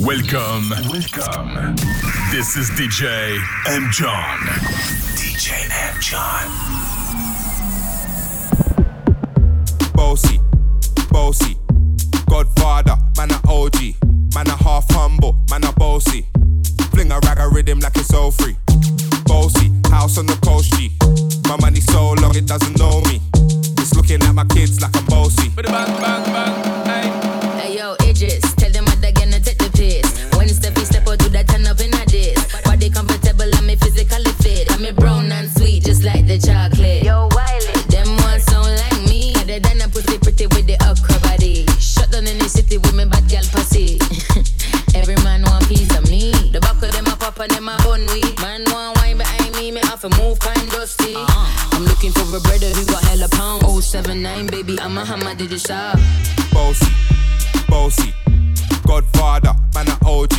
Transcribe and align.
Welcome. 0.00 0.70
Welcome. 0.90 1.76
This 2.32 2.56
is 2.56 2.68
DJ 2.70 3.38
M. 3.68 3.88
John. 3.92 4.38
DJ 5.14 5.70
M. 5.70 6.00
John. 6.00 6.50
Bossy, 9.94 10.40
bossy. 11.10 11.56
Godfather, 12.28 12.96
man 13.16 13.30
a 13.30 13.40
OG. 13.48 13.94
Man 14.34 14.48
a 14.48 14.56
half 14.56 14.84
humble, 14.90 15.38
man 15.48 15.62
a 15.62 15.72
bossy. 15.74 16.26
Fling 16.90 17.12
a 17.12 17.20
rag 17.20 17.38
a 17.38 17.48
rhythm 17.48 17.78
like 17.78 17.96
it's 17.96 18.12
all 18.12 18.32
free. 18.32 18.56
Bossy, 19.26 19.70
house 19.90 20.18
on 20.18 20.26
the 20.26 20.36
coast 20.44 20.72
G. 20.74 20.90
My 21.48 21.56
money 21.60 21.80
so 21.80 22.14
long 22.14 22.34
it 22.34 22.46
doesn't 22.46 22.76
know 22.80 23.00
me. 23.02 23.20
It's 23.78 23.94
looking 23.94 24.20
at 24.22 24.32
my 24.34 24.44
kids 24.46 24.82
like 24.82 24.96
I'm 24.96 25.06
bossy. 25.06 25.50
Bang, 25.50 25.64
bang, 25.66 26.24
bang, 26.24 26.86
hey. 26.86 27.13
079, 54.24 54.46
baby, 54.46 54.80
I'm 54.80 54.96
a 54.96 55.04
hammer, 55.04 55.34
did 55.34 55.50
you 55.50 55.58
stop? 55.58 55.98
Bossy, 56.50 56.86
bossy. 57.68 58.14
Godfather, 58.86 59.52
man 59.74 59.86
a 59.88 59.98
OG. 60.08 60.32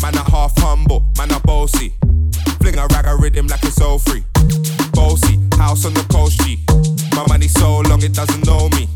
Man 0.00 0.14
a 0.14 0.30
half 0.30 0.56
humble, 0.58 1.04
man 1.18 1.32
a 1.32 1.40
bossy. 1.40 1.92
Fling 2.60 2.78
a 2.78 2.86
rag 2.86 3.06
a 3.06 3.16
rhythm 3.16 3.48
like 3.48 3.64
it's 3.64 3.80
all 3.80 3.98
free. 3.98 4.22
Bossy, 4.92 5.40
house 5.58 5.84
on 5.84 5.94
the 5.94 6.06
coast 6.12 6.40
G. 6.42 6.62
My 7.16 7.26
money 7.26 7.48
so 7.48 7.80
long 7.80 8.04
it 8.04 8.12
doesn't 8.14 8.46
know 8.46 8.68
me. 8.68 8.88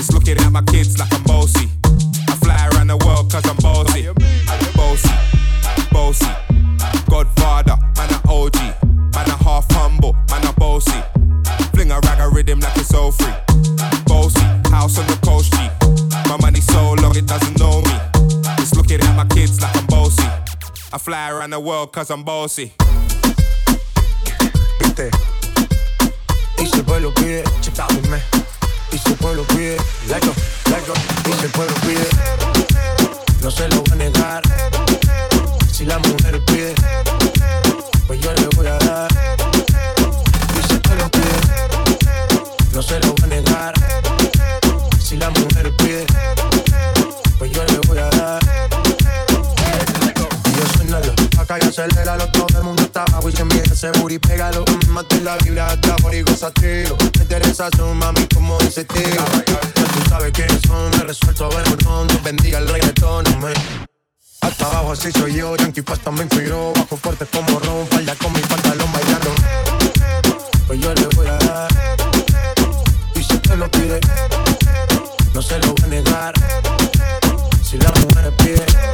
It's 0.00 0.10
looking 0.12 0.38
at 0.38 0.50
my 0.50 0.62
kids 0.62 0.98
like 0.98 1.12
I'm 1.12 1.23
it 17.24 17.28
doesn't 17.28 17.58
know 17.58 17.80
me. 17.80 17.96
It's 18.60 18.74
looking 18.74 19.00
at 19.00 19.16
my 19.16 19.24
kids 19.26 19.60
like 19.60 19.74
I'm 19.76 19.86
bossy. 19.86 20.22
I 20.92 20.98
fly 20.98 21.30
around 21.30 21.50
the 21.50 21.60
world 21.60 21.92
cause 21.92 22.10
I'm 22.10 22.22
bossy. 22.22 22.72
Viste. 24.80 25.10
Y 26.58 26.66
si 26.66 26.78
el 26.78 26.84
pueblo 26.84 27.12
pide, 27.14 27.44
chipáme. 27.60 28.20
Y 28.92 28.98
si 28.98 29.10
el 29.10 29.16
pueblo 29.16 29.44
pide, 29.44 29.76
like 30.08 30.26
go, 30.26 30.32
like 30.70 30.86
go. 30.86 30.94
Y 31.28 31.32
si 31.32 31.44
el 31.44 31.50
pueblo 31.50 31.74
pide, 31.86 32.08
no 33.42 33.50
se 33.50 33.68
lo 33.68 33.82
voy 33.82 33.92
a 33.92 33.96
negar. 33.96 34.42
Si 35.72 35.84
la 35.84 35.98
mujer 35.98 36.44
pide, 36.46 36.74
pues 38.06 38.20
yo 38.20 38.32
le 38.34 38.48
voy 38.56 38.66
a 38.66 38.78
dar. 38.78 39.10
Y 40.58 40.68
si 40.68 40.74
el 40.74 40.80
pueblo 40.80 41.10
pide, 41.10 41.38
no 42.72 42.82
se 42.82 43.00
lo 43.00 43.14
voy 43.14 43.24
a 43.24 43.26
negar. 43.26 43.93
Aceléralo, 51.84 52.26
todo 52.28 52.58
el 52.58 52.64
mundo 52.64 52.82
está 52.82 53.02
abajo 53.02 53.28
y 53.28 53.32
se 53.32 53.42
envía 53.42 53.62
ese 53.62 53.90
booty, 53.92 54.18
pégalo. 54.18 54.64
Mate 54.88 55.20
la 55.20 55.36
vibra 55.38 55.66
hasta 55.66 55.96
por 55.96 56.14
y 56.14 56.22
gozatelo. 56.22 56.96
Me 57.16 57.22
interesa 57.22 57.68
su 57.76 57.86
mami 57.86 58.26
como 58.34 58.58
ese 58.60 58.84
tío. 58.84 59.24
Ya 59.46 59.60
tú 59.60 60.08
sabes 60.08 60.32
quiénes 60.32 60.60
son, 60.66 60.90
me 60.90 61.04
resuelto 61.04 61.46
a 61.46 61.48
ver 61.48 61.68
un 61.68 61.78
rondo. 61.80 62.20
Bendiga 62.22 62.58
el 62.58 62.68
reggaetón, 62.68 63.24
me. 63.40 63.52
Hasta 64.40 64.66
abajo 64.66 64.92
así 64.92 65.10
soy 65.12 65.36
yo, 65.36 65.56
Yankee 65.56 65.80
Pasta 65.80 66.10
me 66.10 66.24
inspiró 66.24 66.74
Bajo 66.74 66.98
fuerte 66.98 67.24
como 67.24 67.58
Ron, 67.60 67.86
falda 67.88 68.14
con 68.16 68.30
mi 68.30 68.40
pantalón 68.40 68.92
bailando 68.92 69.30
Pues 70.66 70.80
yo 70.80 70.92
le 70.92 71.06
voy 71.16 71.26
a 71.28 71.38
dar 71.38 71.68
Y 73.14 73.22
si 73.22 73.38
te 73.38 73.56
lo 73.56 73.70
pide 73.70 74.00
No 75.32 75.40
se 75.40 75.58
lo 75.60 75.68
voy 75.68 75.84
a 75.84 75.86
negar 75.86 76.34
Si 77.62 77.78
la 77.78 77.90
mujer 77.90 78.32
pide 78.36 78.93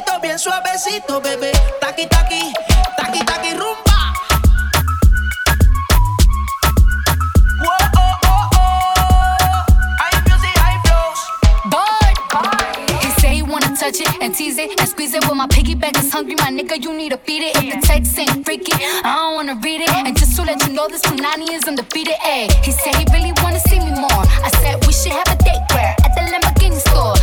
Un 0.00 0.20
besito 0.20 0.20
bien 0.20 0.38
suavecito, 0.38 1.20
bebé. 1.20 1.52
Taqui 1.80 2.06
taqui, 2.06 2.52
taqui 2.96 3.24
taqui 3.24 3.50
rumba. 3.52 4.12
Oh, 7.62 7.68
oh, 7.96 8.00
oh. 8.24 8.60
Touch 13.78 14.00
it 14.00 14.08
and 14.20 14.34
tease 14.34 14.58
it 14.58 14.78
and 14.78 14.86
squeeze 14.86 15.14
it. 15.14 15.24
Well, 15.24 15.34
my 15.34 15.46
piggyback 15.46 15.96
is 15.98 16.12
hungry, 16.12 16.34
my 16.34 16.50
nigga. 16.50 16.76
You 16.84 16.92
need 16.92 17.12
to 17.12 17.16
feed 17.16 17.42
it. 17.42 17.56
If 17.56 17.80
the 17.80 17.86
text 17.86 18.18
ain't 18.18 18.44
freaky, 18.44 18.72
I 18.74 19.16
don't 19.16 19.36
wanna 19.36 19.54
read 19.64 19.80
it. 19.80 19.88
And 19.88 20.14
just 20.14 20.36
to 20.36 20.42
let 20.42 20.60
you 20.66 20.74
know, 20.74 20.86
this 20.86 21.00
Punani 21.00 21.48
is 21.48 21.64
undefeated. 21.66 22.16
Ay, 22.22 22.48
he 22.62 22.72
said 22.72 22.94
he 22.96 23.06
really 23.10 23.32
wanna 23.42 23.58
see 23.60 23.78
me 23.78 23.90
more. 23.96 24.24
I 24.44 24.50
said 24.60 24.84
we 24.86 24.92
should 24.92 25.12
have 25.12 25.28
a 25.32 25.36
date 25.42 25.64
where 25.72 25.96
at 26.04 26.12
the 26.14 26.20
Lamborghini 26.28 26.76
store. 26.76 27.16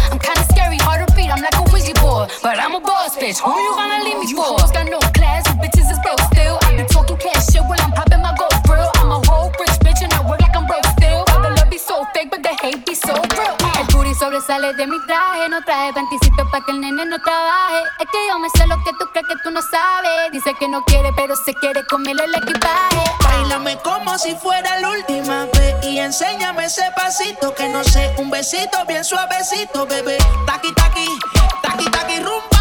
But 2.47 2.63
I'm 2.63 2.75
a 2.75 2.79
boss 2.79 3.17
bitch. 3.19 3.43
Who 3.43 3.51
you 3.51 3.73
gonna 3.75 3.99
leave 4.07 4.19
me 4.23 4.31
for? 4.31 4.55
Got 4.71 4.87
no 4.87 4.99
class, 5.11 5.43
you 5.51 5.55
bitches 5.59 5.91
is 5.91 5.99
broke 5.99 6.23
still. 6.31 6.55
I 6.63 6.79
be 6.79 6.83
talking 6.87 7.19
cash 7.19 7.51
shit 7.51 7.63
while 7.67 7.81
I'm 7.83 7.91
popping 7.91 8.21
my 8.23 8.31
gold 8.39 8.55
grill. 8.63 8.87
I'm 9.03 9.11
a 9.11 9.19
whole 9.27 9.51
rich 9.59 9.75
bitch 9.83 9.99
and 9.99 10.13
I 10.13 10.23
work 10.23 10.39
like 10.39 10.55
I'm 10.55 10.65
broke 10.65 10.87
still. 10.95 11.27
The 11.27 11.49
love 11.59 11.69
be 11.69 11.77
so 11.77 12.05
fake, 12.13 12.31
but 12.31 12.41
the 12.47 12.53
hate 12.63 12.85
be 12.87 12.95
so 12.95 13.11
real. 13.35 13.55
El 13.79 13.85
booty 13.91 14.13
sobresale 14.15 14.71
de 14.79 14.87
mi 14.87 14.97
traje, 15.07 15.49
no 15.49 15.59
traje 15.67 15.91
panticito 15.91 16.47
pa' 16.51 16.61
que 16.63 16.71
el 16.71 16.79
nene 16.79 17.03
no 17.05 17.19
trabaje. 17.19 17.83
Es 17.99 18.07
que 18.11 18.19
yo 18.29 18.39
me 18.39 18.49
sé 18.55 18.65
lo 18.65 18.77
que 18.85 18.91
tú 18.97 19.03
crees 19.11 19.27
que 19.27 19.35
tú 19.43 19.51
no 19.51 19.61
sabes. 19.61 20.31
Dice 20.31 20.53
que 20.57 20.69
no 20.69 20.85
quiere, 20.85 21.11
pero 21.17 21.35
se 21.35 21.53
quiere 21.53 21.85
comer 21.87 22.15
el 22.21 22.33
equipaje. 22.33 23.03
Bailame 23.23 23.77
como 23.83 24.17
si 24.17 24.35
fuera 24.35 24.79
la 24.79 24.89
última 24.91 25.47
vez 25.51 25.75
y 25.83 25.99
enséñame 25.99 26.63
ese 26.65 26.85
pasito 26.95 27.53
que 27.53 27.67
no 27.67 27.83
sé, 27.83 28.15
un 28.17 28.29
besito 28.29 28.85
bien 28.87 29.03
suavecito, 29.03 29.85
bebé. 29.85 30.17
Taqui 30.45 30.73
taqui, 30.73 31.07
taqui 32.07 32.19
rumba. 32.23 32.56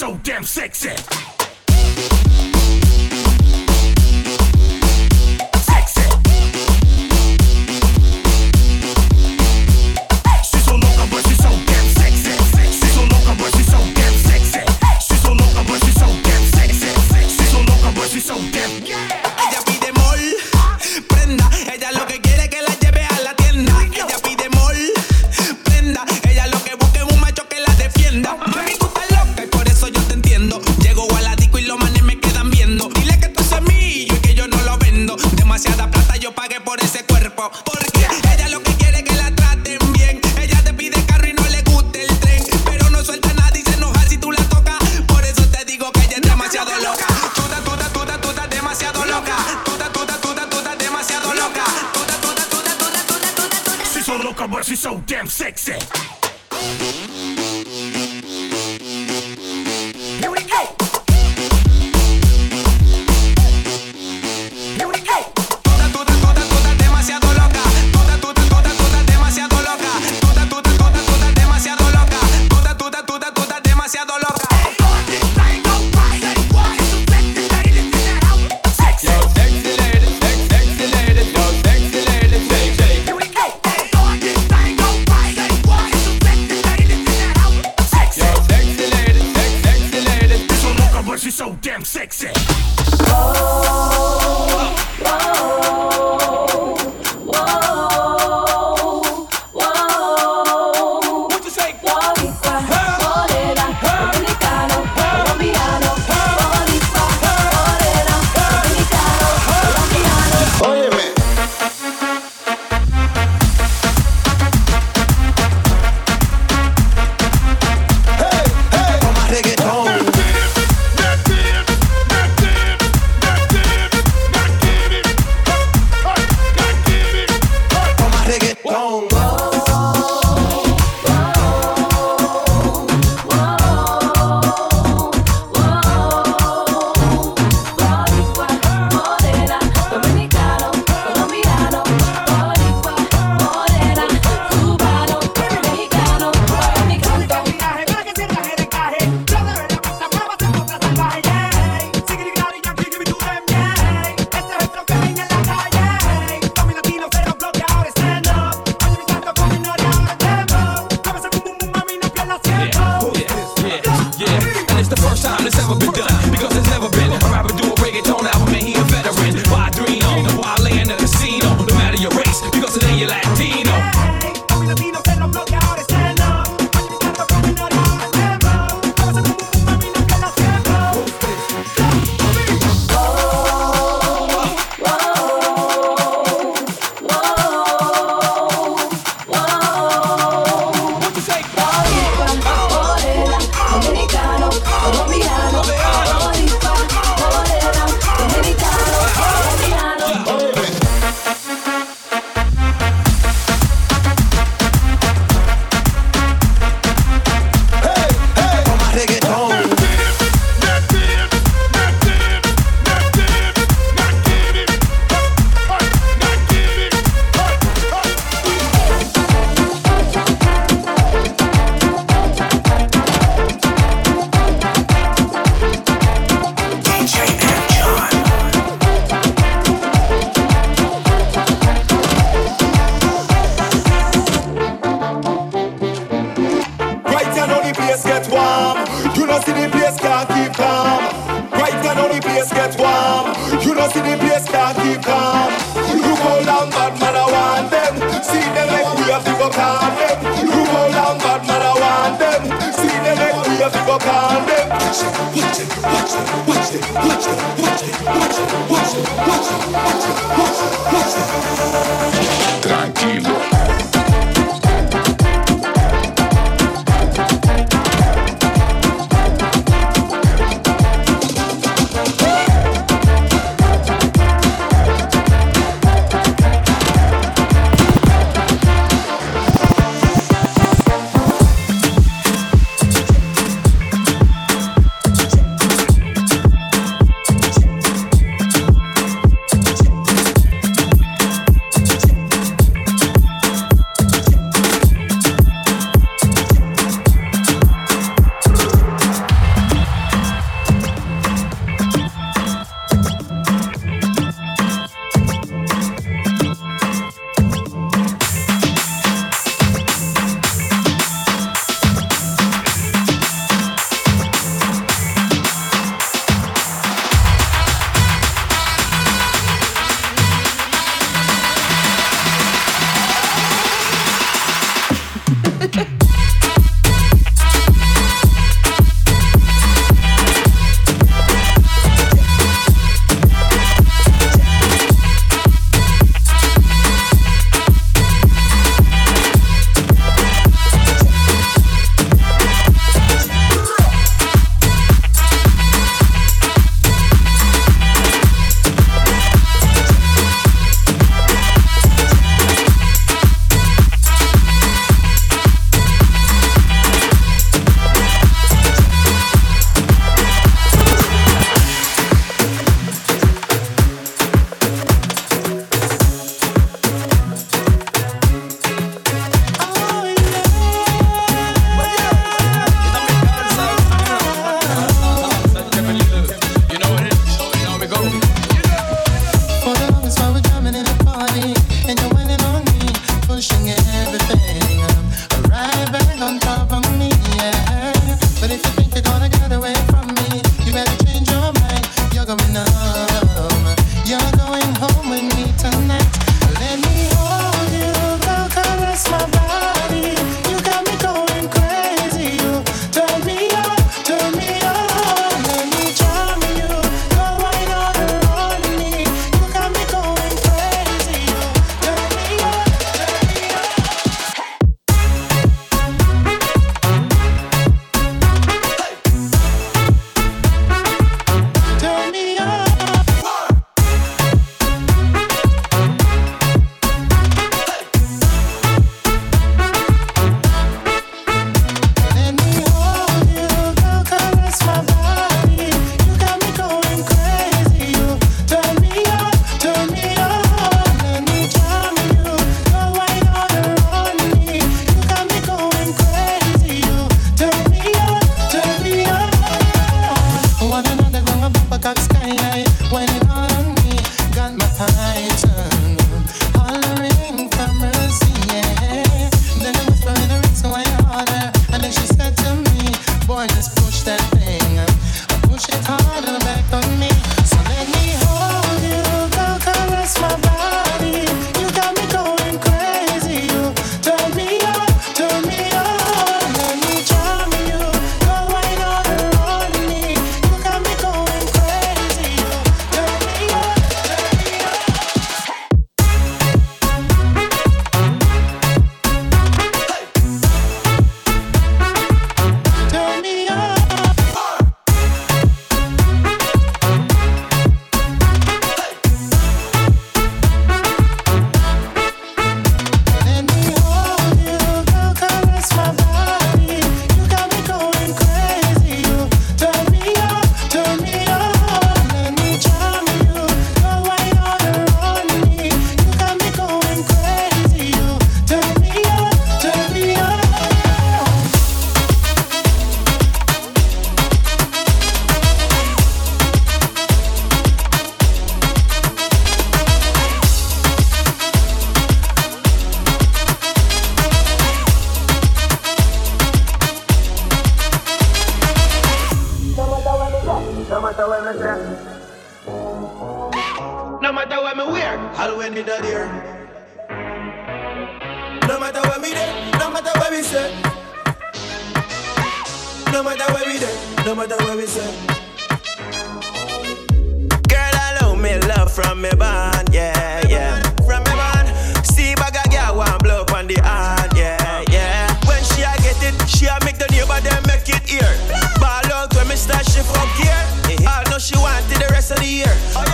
Mami, 0.00 0.18
damn 0.24 0.42
estás 0.42 1.33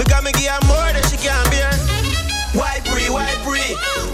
Because 0.01 0.25
me 0.25 0.33
give 0.33 0.49
her 0.49 0.65
more 0.65 0.89
than 0.97 1.05
she 1.13 1.21
can 1.21 1.37
bear. 1.53 1.69
Why 2.57 2.81
pre, 2.89 3.13
why 3.13 3.29
pre? 3.45 3.61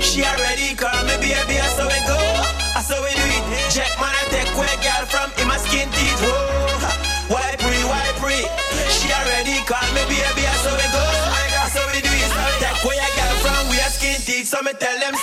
She 0.02 0.26
already 0.26 0.74
call 0.74 0.98
me 1.06 1.14
baby, 1.22 1.62
I 1.62 1.68
saw 1.78 1.86
we 1.86 2.02
go. 2.10 2.18
I 2.74 2.82
saw 2.82 2.98
we 2.98 3.14
do 3.14 3.22
it. 3.22 3.46
Jack 3.70 3.94
man, 4.02 4.10
I 4.10 4.26
take 4.34 4.50
where 4.58 4.66
girl 4.82 5.06
from 5.06 5.30
in 5.38 5.46
my 5.46 5.54
skin 5.62 5.86
teeth. 5.94 6.18
Whoa. 6.26 7.30
Why 7.30 7.54
pre, 7.62 7.78
why 7.86 8.02
pre? 8.18 8.34
She 8.90 9.14
already 9.14 9.62
call 9.62 9.86
me 9.94 10.02
baby, 10.10 10.42
I 10.42 10.54
saw 10.58 10.74
we 10.74 10.90
go. 10.90 11.06
I 11.54 11.70
saw 11.70 11.86
we 11.94 12.02
do 12.02 12.10
it. 12.10 12.30
Take 12.58 12.82
away 12.82 12.98
a 12.98 13.08
girl 13.14 13.34
from 13.46 13.70
we 13.70 13.78
skin 13.94 14.18
teeth, 14.26 14.50
so 14.50 14.58
me 14.66 14.74
tell 14.74 14.98
them. 14.98 15.14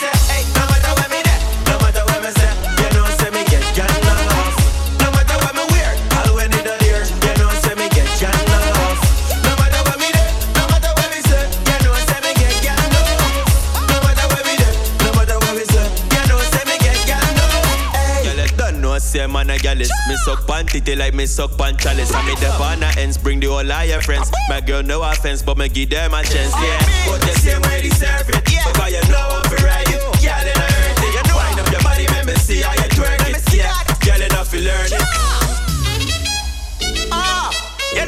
me 20.14 20.18
suck 20.18 20.46
pan 20.46 20.66
titty 20.68 20.96
like 20.96 21.16
me 21.16 21.26
suck 21.26 21.58
pan 21.58 21.76
chalice. 21.76 22.14
I 22.14 22.22
me 22.28 22.36
the 22.36 22.54
banner 22.62 22.92
ends, 23.00 23.18
bring 23.18 23.40
the 23.40 23.48
whole 23.48 23.66
liar 23.66 24.00
friends. 24.00 24.30
My 24.48 24.62
girl, 24.62 24.84
no 24.84 25.02
offense, 25.02 25.42
but 25.42 25.58
me 25.58 25.68
give 25.70 25.90
them 25.90 26.14
a 26.14 26.22
chance, 26.22 26.54
yeah. 26.62 26.78
But 27.10 27.22
the 27.26 27.34
same 27.42 27.62
way 27.66 27.82
they 27.82 27.90
serve 27.90 28.30
it, 28.30 28.46
yeah. 28.46 28.62
Because 28.70 28.94
you 28.94 29.02
know 29.10 29.42
I'm 29.42 29.50
for 29.50 29.58
right, 29.66 29.90
yeah, 30.22 30.38
then 30.46 30.54
I 30.54 30.70
hurt 30.70 31.02
it. 31.02 31.18
You 31.18 31.24
know 31.26 31.34
Wind 31.34 31.58
up 31.58 31.72
your 31.74 31.82
body, 31.82 32.06
make 32.14 32.26
me 32.30 32.36
see 32.46 32.62
how 32.62 32.78
you 32.78 32.90
twerk 32.94 33.26
it, 33.26 33.42
yeah. 33.58 33.74
Girl, 34.06 34.22
you 34.22 34.30
know 34.30 34.46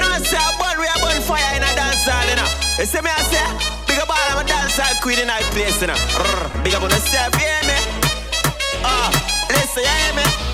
I 0.06 0.22
say 0.22 0.38
I 0.38 0.54
burn, 0.62 0.78
we 0.78 0.86
a 0.86 0.94
burn 1.02 1.22
fire 1.26 1.58
in 1.58 1.66
a 1.66 1.72
dance 1.74 2.06
hall, 2.06 2.22
you 2.30 2.38
know. 2.38 2.46
You 2.78 2.86
see 2.86 3.02
me, 3.02 3.10
I 3.10 3.18
say, 3.34 3.42
big 3.90 3.98
up 3.98 4.10
all 4.14 4.30
I'm 4.30 4.46
a 4.46 4.48
dancer 4.48 4.86
queen 5.02 5.18
in 5.18 5.28
my 5.28 5.42
place, 5.58 5.82
you 5.82 5.88
know. 5.88 5.98
Rrr, 6.22 6.64
big 6.64 6.76
up 6.76 6.84
on 6.84 6.90
the 6.90 7.02
self, 7.02 7.34
you 7.34 7.50
hear 7.50 7.66
me? 7.66 7.78
Ah. 8.86 9.10
Listen, 9.50 9.82
you 9.82 9.90
hear 9.90 10.14
me? 10.14 10.45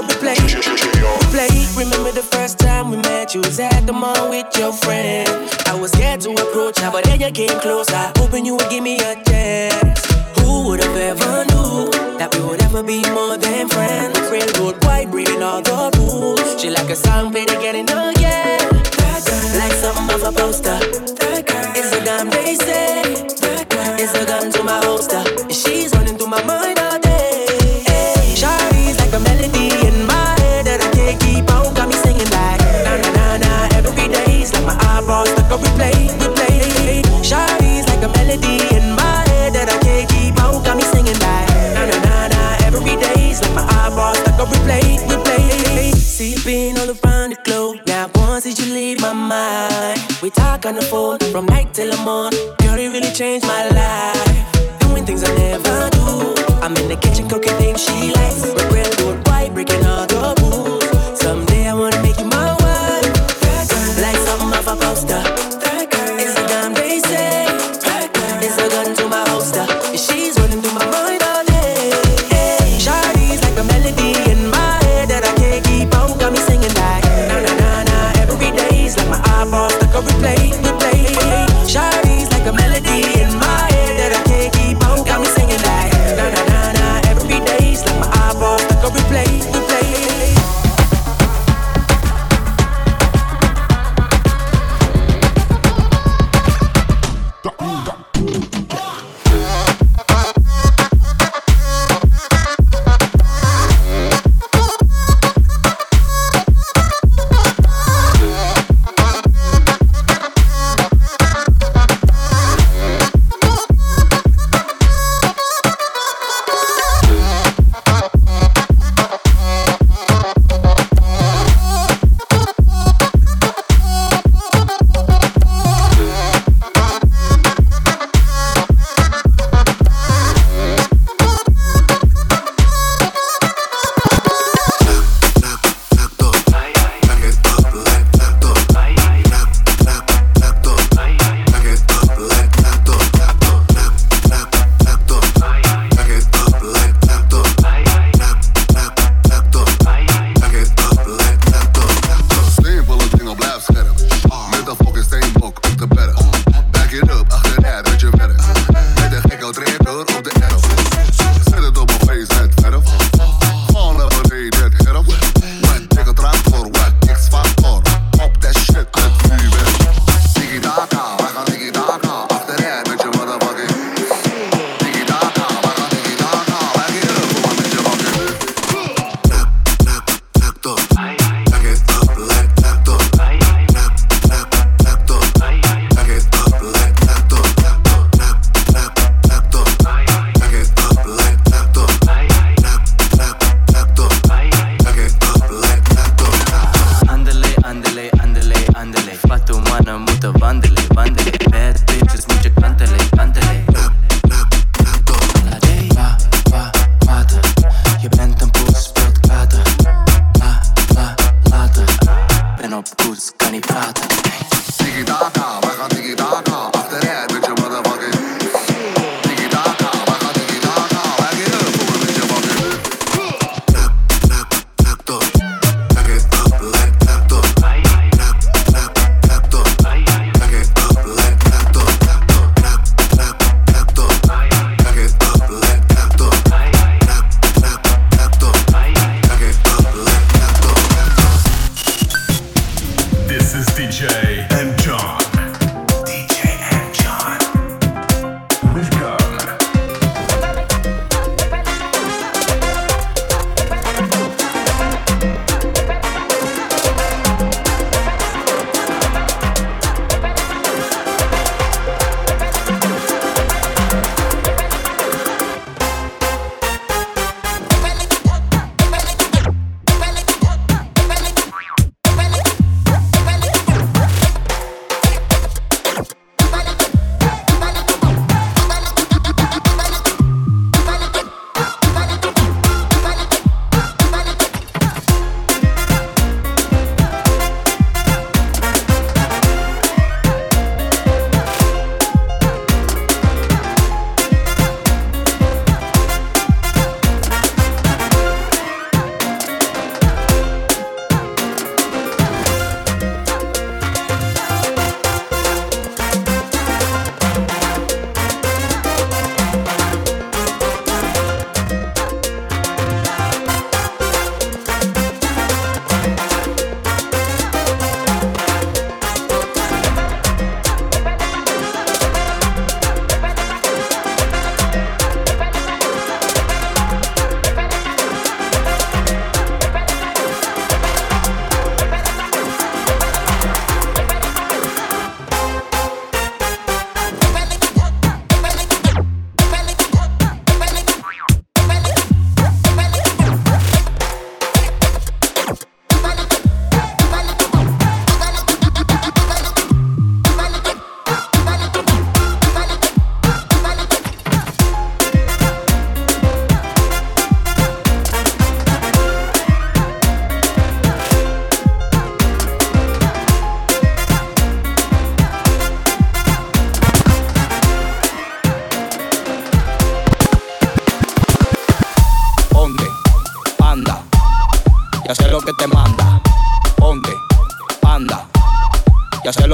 a 0.00 0.06
replay. 0.06 1.76
Remember 1.76 2.12
the 2.12 2.22
first 2.22 2.58
time 2.58 2.90
we 2.90 2.96
met? 2.98 3.34
You 3.34 3.40
was 3.40 3.58
at 3.60 3.86
the 3.86 3.92
mall 3.92 4.30
with 4.30 4.46
your 4.56 4.72
friend. 4.72 5.28
I 5.66 5.74
was 5.74 5.92
scared 5.92 6.20
to 6.22 6.30
approach 6.32 6.78
her, 6.80 6.90
but 6.90 7.04
then 7.04 7.20
you 7.20 7.30
came 7.30 7.58
closer, 7.60 8.12
hoping 8.16 8.44
you 8.46 8.56
would 8.56 8.70
give 8.70 8.82
me 8.82 8.96
a 8.96 9.22
chance. 9.24 10.04
Who 10.40 10.68
would 10.68 10.82
have 10.82 10.96
ever 10.96 11.44
knew 11.50 11.90
that 12.18 12.34
we 12.34 12.44
would 12.44 12.62
ever 12.62 12.82
be 12.82 13.02
more 13.10 13.36
than 13.36 13.68
friends? 13.68 14.18
Railroad 14.30 14.82
white, 14.84 15.10
breathing 15.10 15.42
all 15.42 15.62
the 15.62 15.90
rules. 15.98 16.60
She 16.60 16.70
like 16.70 16.90
a 16.90 16.96
song, 16.96 17.32
baby, 17.32 17.52
getting 17.52 17.90
on. 17.90 18.19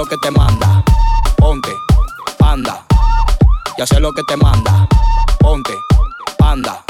Que 0.09 0.17
te 0.19 0.31
manda. 0.31 0.83
Ponte, 1.37 1.71
anda, 2.41 2.85
ya 3.77 3.87
sé 3.87 4.01
lo 4.01 4.13
que 4.13 4.23
te 4.25 4.37
manda. 4.37 4.87
Ponte, 5.41 5.75
anda. 6.43 6.83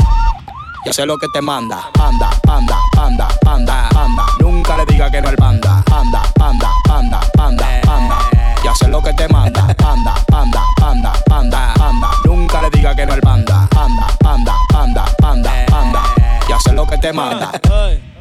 Ya 0.85 0.93
sé 0.93 1.05
lo 1.05 1.17
que 1.19 1.27
te 1.33 1.41
manda, 1.41 1.91
anda, 1.99 2.31
anda, 2.49 2.79
anda, 2.97 3.29
anda, 3.47 3.89
anda. 3.89 4.27
Nunca 4.39 4.77
le 4.77 4.87
diga 4.87 5.11
que 5.11 5.21
no 5.21 5.29
al 5.29 5.37
panda, 5.37 5.83
anda, 5.91 6.23
anda, 6.41 6.71
anda, 6.89 7.21
anda, 7.39 7.81
anda. 7.89 8.19
Ya 8.63 8.75
sé 8.75 8.89
lo 8.89 9.03
que 9.03 9.13
te 9.15 9.27
manda, 9.29 9.63
anda, 9.85 10.15
anda, 10.33 10.63
anda, 10.83 11.13
anda, 11.31 11.75
anda. 11.75 12.11
Nunca 12.25 12.63
le 12.63 12.71
diga 12.71 12.95
que 12.95 13.05
no 13.05 13.15
al 13.15 13.21
panda, 13.21 13.69
anda, 13.77 14.07
anda, 14.25 14.55
anda, 14.75 15.05
anda, 15.23 15.67
anda. 15.73 16.03
Ya 16.49 16.61
sé 16.61 16.73
lo 16.73 16.87
que 16.87 16.99
te 16.99 17.13
manda. 17.13 17.51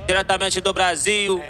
Diretamente 0.08 0.62
do 0.62 0.74
Brasil. 0.74 1.42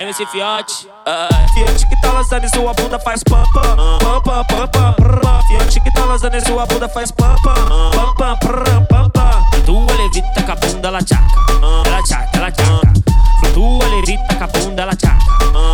MC 0.00 0.24
Fiote, 0.24 0.88
uh, 1.06 1.52
Fiat 1.52 1.86
que 1.86 2.00
tá 2.00 2.10
lançando 2.12 2.44
em 2.44 2.48
sua 2.48 2.72
bunda 2.72 2.98
faz 2.98 3.22
pam 3.22 3.44
pam, 3.52 3.76
pam 3.98 4.22
pam 4.22 4.44
pam 4.46 4.66
pam, 4.68 4.94
pam. 4.94 5.42
Fiat 5.42 5.78
que 5.78 5.92
tá 5.92 6.06
lançando 6.06 6.36
em 6.36 6.40
sua 6.40 6.64
bunda 6.64 6.88
faz 6.88 7.10
pam 7.10 7.36
pam, 7.44 7.54
pam 7.90 8.14
pam 8.14 8.38
pam 8.38 8.84
pam 8.86 9.10
pam. 9.10 9.44
Flutua 9.52 9.94
levita 9.98 10.42
com 10.42 10.52
a 10.52 10.56
bunda 10.56 10.88
ela 10.88 11.02
tchaca, 11.02 11.22
ela 11.84 12.02
tchaca, 12.02 12.30
ela 12.32 12.50
tchaca. 12.50 12.92
Flutua 13.40 13.88
levita 13.88 14.34
com 14.36 14.44
a 14.44 14.46
bunda 14.46 14.82
ela 14.82 14.96
tchaca, 14.96 15.18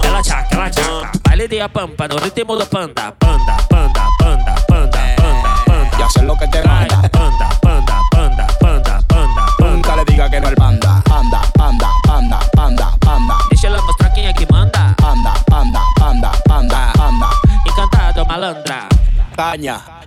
ela 0.04 0.22
tchaca, 0.22 0.56
ela 0.56 0.70
tchaca. 0.70 1.12
Baile 1.22 1.46
de 1.46 1.60
a 1.60 1.68
pampa 1.68 2.08
no 2.08 2.16
ritmo 2.16 2.56
do 2.56 2.66
panda, 2.66 3.12
panda, 3.20 3.56
panda, 3.68 4.02
panda, 4.18 4.54
panda, 4.66 5.04
panda, 5.16 5.54
panda. 5.64 5.98
Ya 6.00 6.10
sé 6.10 6.22
lo 6.22 6.36
que 6.36 6.48
te 6.48 6.66
manda, 6.66 7.08
panda, 7.10 7.48
panda, 7.62 8.02
panda, 8.10 8.46
panda, 8.58 9.02
panda. 9.06 9.46
Nunca 9.60 9.94
le 9.94 10.04
diga 10.04 10.28
que 10.28 10.40
no 10.40 10.48
al 10.48 10.56
panda, 10.56 11.00
anda, 11.12 11.42
anda, 11.60 11.88
anda, 12.08 12.40
anda, 12.58 12.95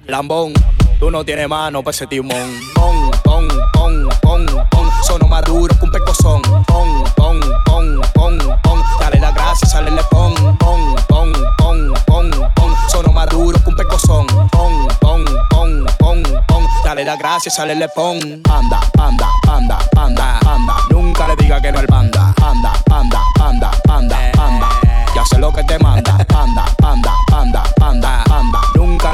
Lambón, 0.08 0.54
tú 1.00 1.12
no 1.12 1.24
tienes 1.24 1.48
mano 1.48 1.84
para 1.84 1.92
ese 1.92 2.08
timón. 2.08 2.60
Pon, 2.74 3.12
pon, 3.24 3.48
pon, 3.74 4.10
pon, 4.24 4.46
pon. 4.72 4.90
Sono 5.04 5.28
más 5.28 5.44
duro 5.44 5.78
que 5.78 5.86
un 5.86 5.92
pecozón. 5.92 6.42
Pon, 6.42 7.04
pon, 7.16 7.40
pon, 7.66 8.02
pon, 8.16 8.38
pon. 8.64 8.82
Dale 9.00 9.20
la 9.20 9.32
gracia, 9.32 9.70
sale 9.70 9.92
le 9.92 10.02
pon. 10.10 10.34
Pon, 10.58 10.96
pon, 11.08 11.32
pon, 11.60 11.94
pon, 12.08 12.32
pon. 12.56 12.76
Sono 12.90 13.12
más 13.14 13.30
duro 13.30 13.62
que 13.64 13.70
un 13.70 13.76
pecozón. 13.76 14.26
Pon, 14.52 14.88
pon, 15.00 15.24
pon, 15.52 15.86
pon, 16.00 16.24
pon. 16.48 16.66
Dale 16.84 17.06
la 17.06 17.16
gracia, 17.16 17.52
sale 17.52 17.76
le 17.76 17.88
pon. 17.90 18.18
Anda, 18.50 18.80
anda, 18.98 19.28
anda, 19.48 19.78
anda, 19.96 20.40
anda. 20.40 20.76
Nunca 20.90 21.28
le 21.28 21.36
diga 21.36 21.62
que 21.62 21.72
no 21.72 21.78
al 21.80 21.86
panda. 21.86 22.34
Anda, 22.42 22.74
anda, 22.90 23.22
anda, 23.40 23.72
anda, 23.90 24.32
anda. 24.40 24.70
Ya 25.14 25.24
sé 25.24 25.38
lo 25.38 25.54
que 25.54 25.64
te 25.66 25.78
manda. 25.78 26.18
Anda, 26.30 26.66
anda, 26.82 27.14
anda, 27.32 27.64
anda, 27.80 28.19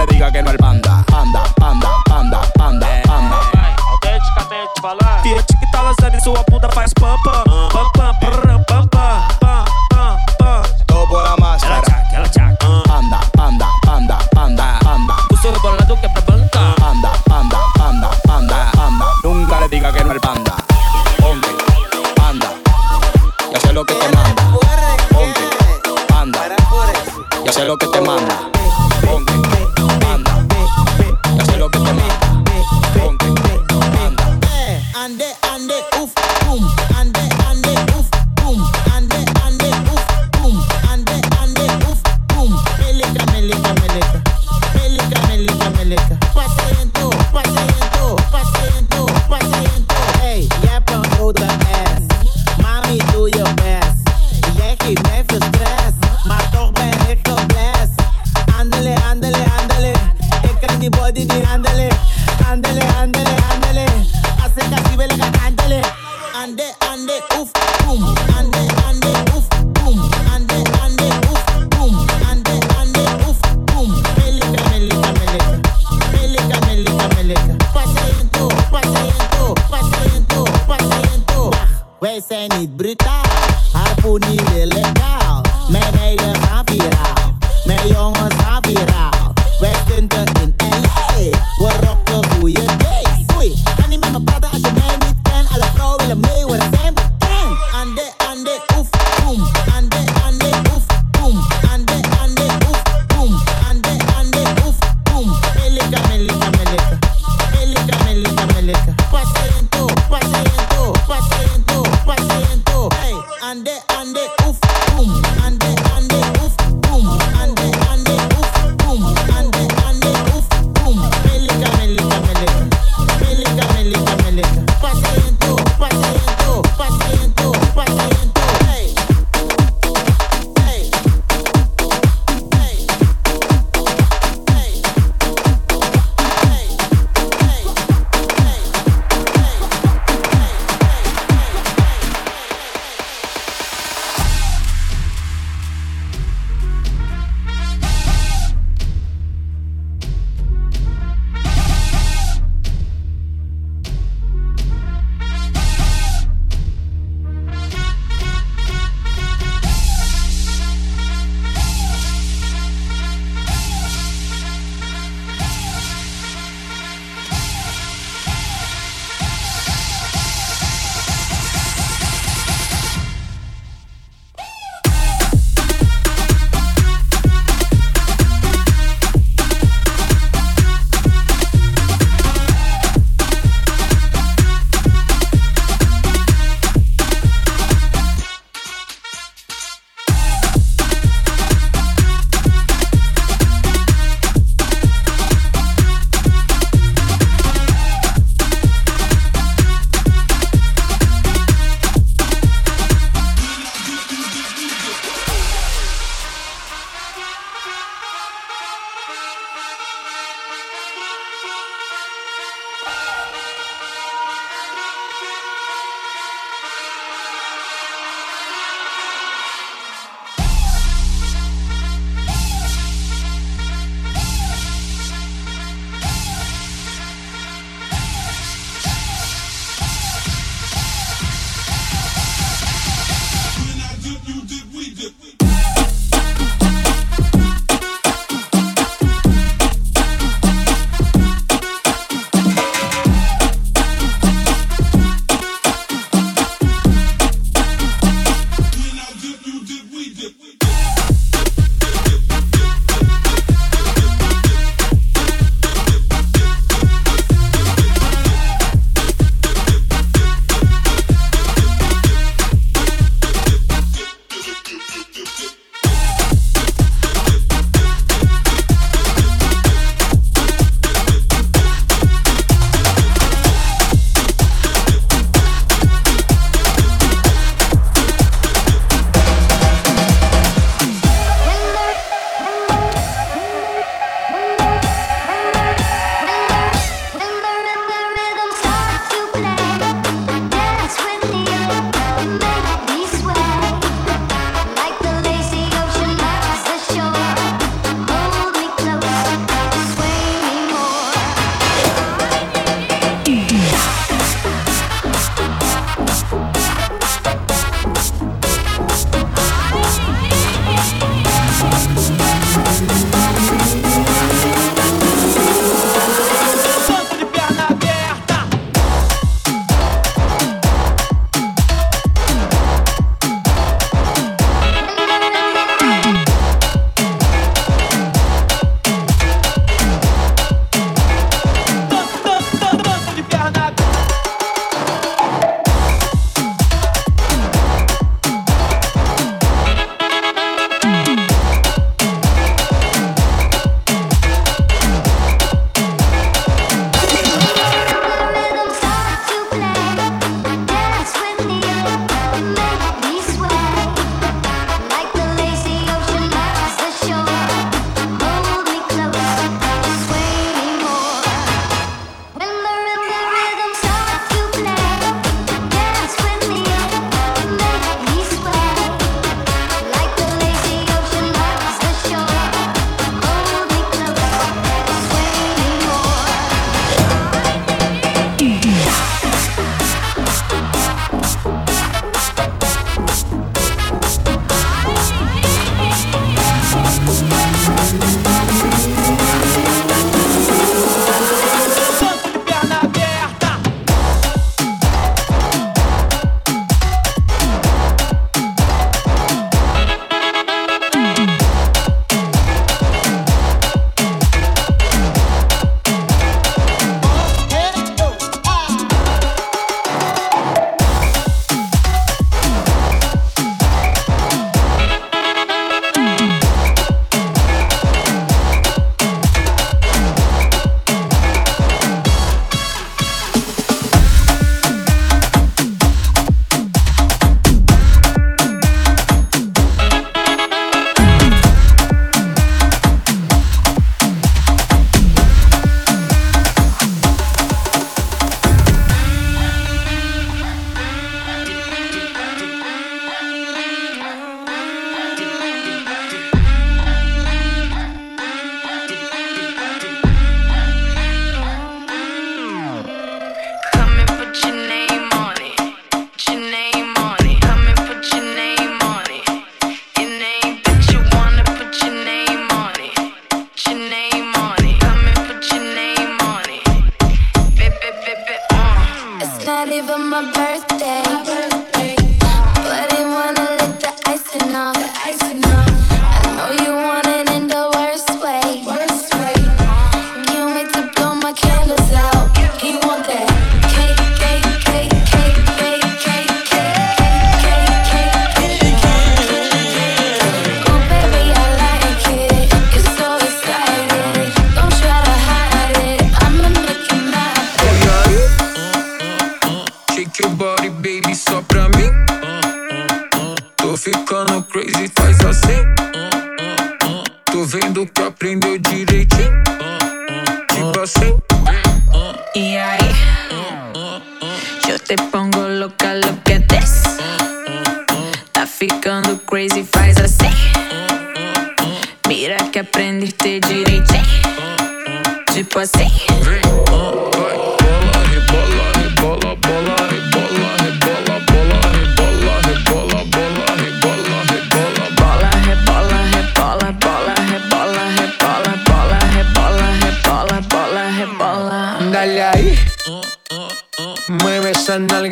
diga 0.08 0.32
que 0.32 0.42
no 0.42 0.52
es 0.52 0.58
banda. 0.58 1.04
Panda, 1.08 1.44
panda, 1.60 1.90
panda, 2.06 2.42
panda, 2.58 2.88
panda. 3.06 3.38
Autenticamente 3.92 4.82
falando. 4.82 5.22
Fiat 5.24 5.58
que 5.58 5.72
tá 5.72 5.82
lançando 5.82 6.16
em 6.16 6.20
sua 6.22 6.44
bunda 6.50 6.70
faz 6.70 6.94
pam 6.94 7.16
pam, 7.24 7.44
pam 7.70 7.92
pam, 7.92 8.65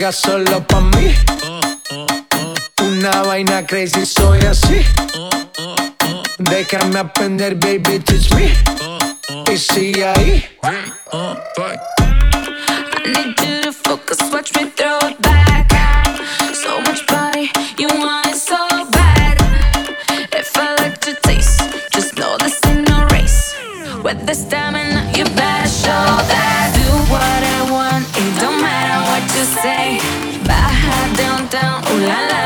nalga 0.03 0.11
solo 0.11 0.59
pa' 0.67 0.81
mí. 0.81 1.15
Una 2.81 3.23
vaina 3.23 3.65
crazy, 3.65 4.05
soy 4.05 4.39
así. 4.39 4.85
Déjame 6.37 6.99
aprender, 6.99 7.55
baby, 7.55 7.99
teach 7.99 8.29
me. 8.33 8.53
Y 9.51 9.57
sigue 9.57 10.05
ahí. 10.05 10.45
I 10.63 10.81
need 13.05 13.39
you 13.39 13.61
to 13.63 13.71
focus, 13.71 14.17
watch 14.31 14.53
me 14.55 14.71
throw 14.75 14.99
it 15.07 15.21
back. 15.21 15.71
So 16.53 16.81
much 16.81 17.01
you 17.77 17.87
want 17.87 18.27
it 18.27 18.35
so 18.35 18.57
bad. 18.91 19.37
If 20.33 20.51
I 20.57 20.75
let 20.79 21.05
you 21.07 21.15
taste, 21.21 21.61
just 21.91 22.17
know 22.17 22.37
this 22.39 22.59
ain't 22.65 22.89
no 22.89 23.05
race. 23.05 23.55
With 24.03 24.25
the 24.25 24.33
stamina, 24.33 25.11
you 25.15 25.23
better 25.25 25.42
la 32.05 32.21
la 32.27 32.42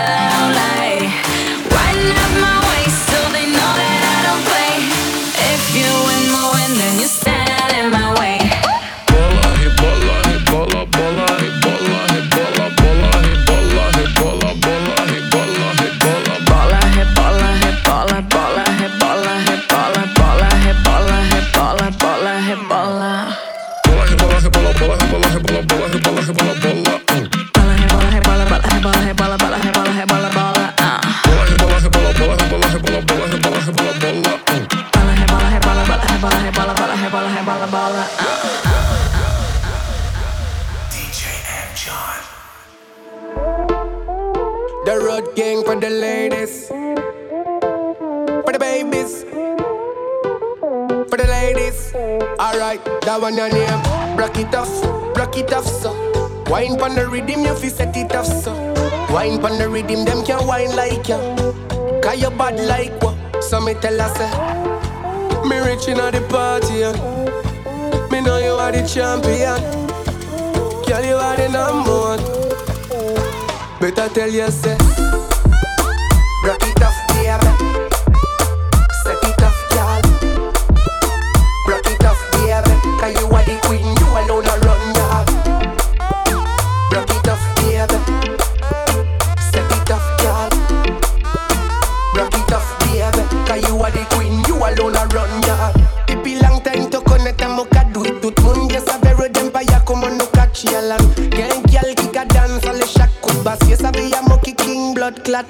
Wine 59.28 59.42
pon 59.42 59.58
the 59.58 59.68
rhythm, 59.68 60.06
them 60.06 60.24
can 60.24 60.48
wine 60.48 60.74
like 60.74 61.10
you. 61.10 61.18
Cause 62.02 62.22
you 62.22 62.30
bad 62.30 62.58
like 62.66 62.94
what? 63.04 63.44
So 63.44 63.60
me 63.60 63.74
tell 63.74 64.00
her, 64.00 64.08
say. 64.16 65.50
Me 65.50 65.58
rich 65.58 65.90
inna 65.90 66.12
the 66.12 66.22
party, 66.30 66.84
and 66.84 66.98
me 68.10 68.22
know 68.22 68.38
you 68.38 68.54
are 68.54 68.72
the 68.72 68.88
champion. 68.88 69.60
Girl, 70.88 71.04
you 71.04 71.16
are 71.16 71.36
the 71.36 71.50
number 71.50 71.92
one. 71.92 72.22
Better 73.82 74.08
tell 74.14 74.30
you, 74.30 74.50
say. 74.50 75.07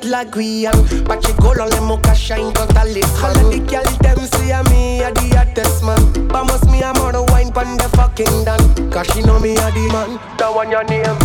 Like 0.05 0.35
we 0.35 0.65
am 0.65 1.03
But 1.05 1.27
you 1.27 1.33
go 1.35 1.49
on 1.49 1.69
le 1.69 1.81
moka 1.81 2.13
shine 2.15 2.53
totally 2.53 3.03
All 3.23 3.31
of 3.31 3.51
the 3.51 3.59
gyal 3.67 3.87
dem 4.01 4.19
see 4.19 4.51
a 4.51 4.63
me 4.69 5.01
a 5.01 5.11
the 5.11 5.35
hottest 5.35 5.83
man. 5.83 6.27
But 6.27 6.45
must 6.45 6.69
me 6.69 6.81
a 6.81 6.93
more 6.95 7.23
wine 7.31 7.51
pon 7.51 7.77
the 7.77 7.89
fucking 7.95 8.45
done 8.45 8.91
Cause 8.91 9.07
she 9.13 9.21
know 9.21 9.39
me 9.39 9.53
a 9.53 9.71
the 9.71 9.89
man. 9.91 10.19
That 10.37 10.53
one 10.53 10.71
your 10.71 10.83
name 10.83 11.17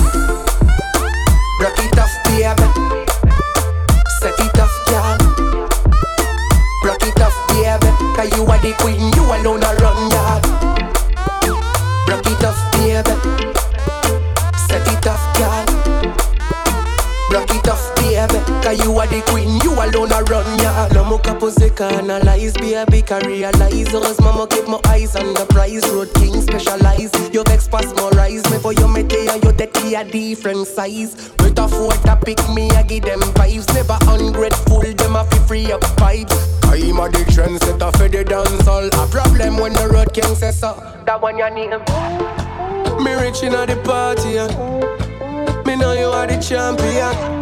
Rock 1.61 1.79
it 1.79 1.99
off, 1.99 2.11
baby. 2.27 2.67
Set 4.21 4.39
it 4.39 4.59
off, 4.59 4.75
girl 4.89 5.19
Rock 6.85 7.03
it 7.03 7.21
off, 7.21 7.37
baby. 7.49 7.91
Cause 8.17 8.31
you 8.37 8.45
are 8.47 8.59
the 8.59 8.73
queen, 8.79 9.13
you 9.15 9.25
alone 9.25 9.63
a 9.63 9.73
queen, 20.03 20.11
you 20.11 20.17
alone 20.17 20.25
a 20.27 20.31
run 20.31 20.59
yard 20.59 20.95
No 20.95 21.05
more 21.05 21.19
pose 21.19 21.71
canalize, 21.77 22.55
baby 22.55 23.03
Can 23.03 23.27
realize. 23.27 23.95
Us 23.95 24.21
mama 24.21 24.47
keep 24.47 24.67
my 24.67 24.81
eyes 24.87 25.17
on 25.17 25.35
the 25.35 25.47
prize. 25.47 25.89
Road 25.91 26.13
king 26.15 26.41
specialize. 26.41 27.13
You 27.33 27.43
vex 27.45 27.69
pass 27.69 27.87
more 27.97 28.11
rise 28.11 28.49
Me 28.51 28.59
for 28.59 28.73
you 28.73 28.89
me 28.89 29.03
tell 29.05 29.39
you 29.39 29.53
You 29.53 29.97
a 29.97 30.05
different 30.05 30.67
size. 30.67 31.33
With 31.39 31.59
a 31.59 31.69
four 31.69 31.93
to 31.93 32.17
pick 32.25 32.39
me 32.55 32.71
I 32.71 32.83
give 32.83 33.05
them 33.05 33.21
vibes. 33.21 33.73
Never 33.75 33.99
ungrateful 34.09 34.81
Them 34.81 35.17
a 35.17 35.25
fi 35.25 35.39
free 35.47 35.73
up 35.73 35.83
vibes. 35.99 36.33
I'm 36.65 36.99
a 36.99 37.09
the 37.09 37.19
trendsetter 37.31 37.97
for 37.97 38.09
the 38.09 38.25
dance 38.25 38.67
all 38.67 38.87
A 38.87 39.07
problem 39.09 39.59
when 39.59 39.75
the 39.75 39.89
road 39.89 40.15
king 40.15 40.35
says 40.35 40.59
so 40.59 40.75
That 41.05 41.21
one 41.21 41.37
your 41.37 41.51
name 41.51 41.71
Me 43.05 43.13
rich 43.13 43.43
inna 43.43 43.67
the 43.67 43.77
party 43.85 44.39
and 44.39 45.67
Me 45.67 45.77
know 45.77 45.93
you 45.93 46.07
are 46.07 46.27
the 46.27 46.39
champion 46.41 47.42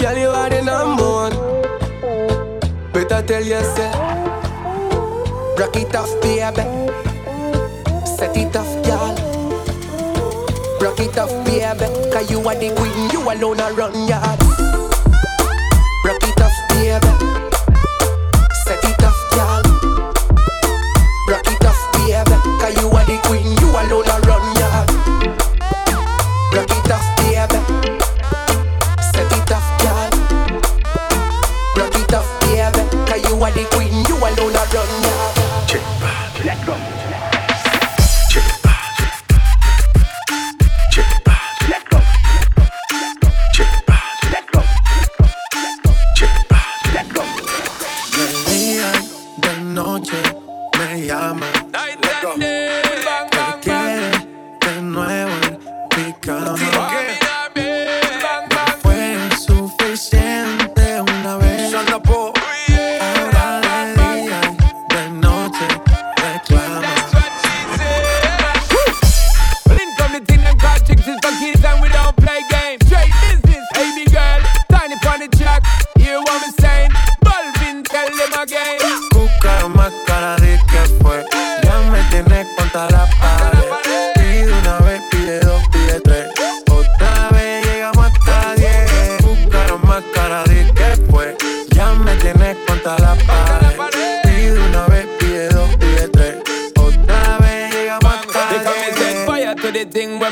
Girl 0.00 0.16
you 0.16 0.28
are 0.28 0.48
the 0.48 0.62
number 0.62 1.02
one 1.02 1.32
Better 2.92 3.22
tell 3.26 3.44
you 3.44 3.60
say 3.76 3.92
Rock 5.58 5.76
it 5.76 5.94
off 5.94 6.10
baby 6.22 6.64
Set 8.06 8.34
it 8.34 8.56
off 8.56 8.72
girl 8.82 9.14
Rock 10.80 11.00
it 11.00 11.18
off 11.18 11.30
baby 11.44 11.86
Cause 12.10 12.30
you 12.30 12.40
are 12.40 12.54
the 12.54 12.72
queen 12.76 13.10
You 13.10 13.20
alone 13.30 13.60
a 13.60 13.70
run 13.74 14.08
yard. 14.08 14.40
Rock 16.02 16.22
it 16.22 16.40
off 16.40 16.56
baby 16.70 17.29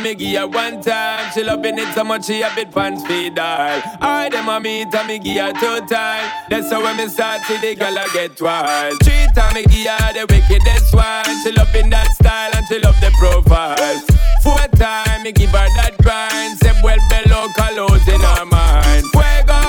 me 0.09 0.15
give 0.15 0.41
her 0.41 0.47
one 0.47 0.81
time. 0.81 1.31
She 1.33 1.43
loving 1.45 1.79
it 1.79 1.93
so 1.95 2.03
much 2.05 2.25
she 2.27 2.41
a 2.41 2.51
bit 2.55 2.71
pants 2.73 3.05
feed 3.07 3.39
all. 3.39 3.81
I 4.01 4.29
dem 4.31 4.49
a 4.49 4.59
meet 4.61 4.95
and 4.95 5.09
me 5.09 5.19
give 5.19 5.37
her 5.37 5.53
two 5.53 5.87
time. 5.87 6.31
That's 6.49 6.71
how 6.71 6.83
when 6.83 6.97
me 6.97 7.09
start 7.09 7.43
see 7.43 7.59
the 7.59 7.75
girl 7.75 7.99
I 7.99 8.09
get 8.15 8.41
wild. 8.41 8.99
Three 9.03 9.27
time 9.35 9.55
me 9.55 9.65
give 9.65 9.87
her 9.87 10.13
the 10.15 10.25
wickedest 10.33 10.95
one. 10.95 11.25
She 11.43 11.53
loving 11.53 11.91
that 11.91 12.09
style 12.13 12.51
and 12.55 12.67
she 12.69 12.79
love 12.79 12.99
the 13.01 13.11
profile. 13.19 14.01
Four 14.43 14.65
time 14.79 15.23
me 15.25 15.33
give 15.33 15.51
her 15.51 15.69
that 15.77 15.95
grind. 16.01 16.59
Say 16.59 16.73
well 16.83 17.01
below 17.13 17.49
colors 17.57 18.07
in 18.09 18.21
her 18.21 18.45
mind. 18.47 19.05
Fuego, 19.13 19.61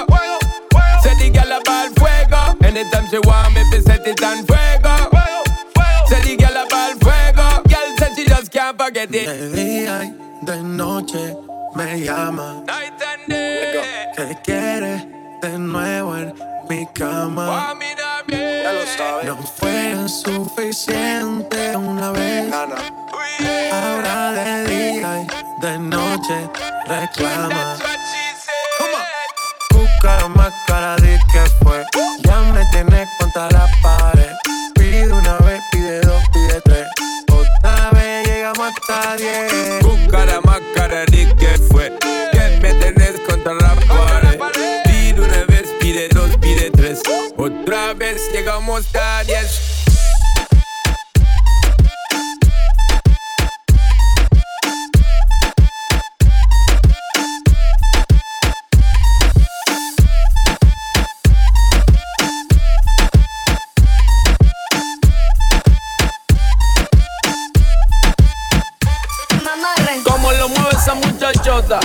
say 1.04 1.16
the 1.20 1.30
girl 1.36 1.52
a 1.52 1.60
ball 1.68 1.90
fuego. 2.00 2.42
Anytime 2.64 3.08
she 3.10 3.20
want 3.28 3.54
me, 3.56 3.64
be 3.72 3.82
set 3.82 4.08
it 4.08 4.24
on 4.24 4.46
fuego. 4.48 4.96
Say 6.08 6.22
the 6.24 6.38
girl 6.40 6.56
a 6.56 6.66
ball 6.72 6.94
fuego. 7.04 7.48
Girl 7.68 7.90
said 7.98 8.16
she 8.16 8.26
just 8.26 8.52
can't 8.52 8.78
forget 8.80 9.14
it. 9.14 9.28
De 9.28 9.52
día 9.52 10.00
y 10.04 10.29
de 10.50 10.64
noche 10.64 11.38
me 11.76 12.02
llama. 12.02 12.64
Night 12.66 13.00
and 13.04 13.28
day. 13.28 13.84
Que 14.16 14.36
quiere 14.44 15.08
de 15.44 15.60
nuevo 15.60 16.18
en 16.18 16.34
mi 16.68 16.88
cama. 16.88 17.76
Ya 18.28 18.74
lo 18.74 18.86
sabes. 18.98 19.26
No 19.26 19.38
fue 19.38 20.10
suficiente 20.10 21.78
una 21.78 22.12
vez. 22.12 22.52
Ahora 23.72 24.32
de 24.32 24.64
día 24.66 25.22
y 25.22 25.28
de 25.62 25.78
noche 25.78 26.50
reclama. 26.88 27.78
Busca 29.72 30.28
más 30.30 30.54
cara 30.66 30.96
de 30.96 31.20
que 31.32 31.46
fue. 31.64 31.86
Ya 32.24 32.40
me 32.54 32.66
tienes 32.72 33.08
contra 33.20 33.52
la 33.52 33.68
pared. 33.84 34.34
Pide 34.74 35.14
una 35.14 35.38
vez, 35.46 35.62
pide 35.72 36.02
dos, 36.02 36.24
pide 36.34 36.60
tres. 36.62 36.88
Otra 37.32 37.92
vez 37.92 38.28
llegamos 38.28 38.74
hasta 38.74 39.16
diez. 39.16 39.79
Otra 47.70 47.94
vez 47.94 48.32
llegamos 48.34 48.84
a 48.96 49.24
diez. 49.26 49.86
Como 70.04 70.32
lo 70.32 70.50
mueve 70.50 70.70
esa 70.72 70.96
muchachota, 70.96 71.80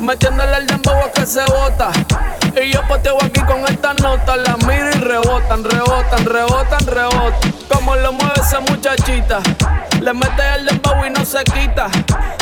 metiéndole 0.00 0.56
el 0.56 0.66
dembow 0.66 1.04
a 1.04 1.12
que 1.12 1.24
se 1.24 1.44
bota. 1.44 1.92
Y 2.60 2.72
yo 2.72 2.82
poteo 2.88 3.16
aquí 3.22 3.40
con 3.42 3.64
esta 3.68 3.94
nota, 3.94 4.36
la 4.36 4.56
y 4.58 4.79
rebotan, 5.00 5.64
rebotan, 5.64 6.24
rebotan, 6.24 6.86
rebotan. 6.86 7.52
Como 7.72 7.96
lo 7.96 8.12
mueve 8.12 8.34
esa 8.36 8.60
muchachita, 8.60 9.40
le 10.00 10.12
mete 10.12 10.42
el 10.56 10.66
dembow 10.66 11.04
y 11.06 11.10
no 11.10 11.24
se 11.24 11.42
quita. 11.44 11.88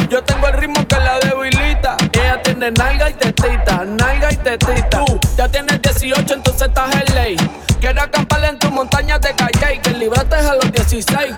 Yo 0.08 0.22
tengo 0.24 0.46
el 0.48 0.54
ritmo 0.54 0.86
que 0.86 0.96
la 0.96 1.18
debilita. 1.20 1.96
Ella 2.12 2.42
tiene 2.42 2.70
nalga 2.72 3.10
y 3.10 3.14
tetita, 3.14 3.84
nalga 3.84 4.32
y 4.32 4.36
tetita. 4.36 5.04
Tú 5.04 5.20
ya 5.36 5.48
tienes 5.48 5.80
18, 5.82 6.34
entonces 6.34 6.68
estás 6.68 6.94
en 6.94 7.14
ley. 7.14 7.36
Quiero 7.80 8.02
acampar 8.02 8.44
en 8.44 8.58
tu 8.58 8.70
montaña 8.72 9.18
de 9.18 9.32
calle 9.34 9.80
que 9.80 9.90
libraste 9.90 10.34
a 10.34 10.54
los 10.54 10.72
16. 10.72 11.34